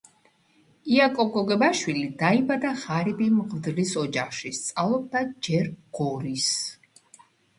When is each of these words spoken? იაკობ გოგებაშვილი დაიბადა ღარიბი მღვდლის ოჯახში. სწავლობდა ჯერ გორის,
იაკობ 0.93 1.27
გოგებაშვილი 1.35 2.01
დაიბადა 2.21 2.71
ღარიბი 2.83 3.27
მღვდლის 3.35 3.93
ოჯახში. 4.03 4.53
სწავლობდა 4.61 5.23
ჯერ 5.49 5.69
გორის, 5.99 6.49